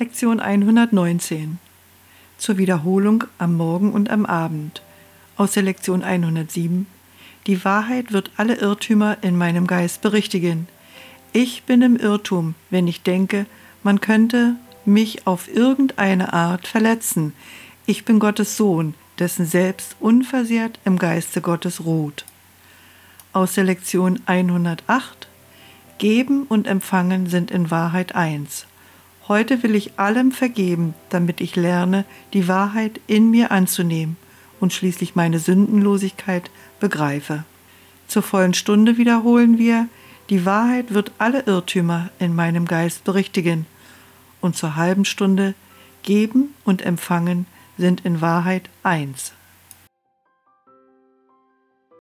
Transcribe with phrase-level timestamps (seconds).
[0.00, 1.58] Lektion 119
[2.38, 4.80] zur Wiederholung am Morgen und am Abend
[5.36, 6.86] aus der Lektion 107
[7.46, 10.68] Die Wahrheit wird alle Irrtümer in meinem Geist berichtigen.
[11.34, 13.44] Ich bin im Irrtum, wenn ich denke,
[13.82, 17.34] man könnte mich auf irgendeine Art verletzen.
[17.84, 22.24] Ich bin Gottes Sohn, dessen Selbst unversehrt im Geiste Gottes ruht.
[23.34, 25.28] Aus der Lektion 108
[25.98, 28.64] Geben und Empfangen sind in Wahrheit eins.
[29.30, 34.16] Heute will ich allem vergeben, damit ich lerne, die Wahrheit in mir anzunehmen
[34.58, 37.44] und schließlich meine Sündenlosigkeit begreife.
[38.08, 39.88] Zur vollen Stunde wiederholen wir,
[40.30, 43.66] die Wahrheit wird alle Irrtümer in meinem Geist berichtigen.
[44.40, 45.54] Und zur halben Stunde,
[46.02, 47.46] geben und empfangen
[47.78, 49.32] sind in Wahrheit eins.